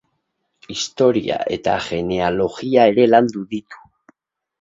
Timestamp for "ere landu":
2.93-3.45